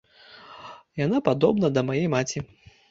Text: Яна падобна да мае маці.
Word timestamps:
Яна 1.05 1.17
падобна 1.31 1.67
да 1.77 1.81
мае 1.93 2.03
маці. 2.17 2.39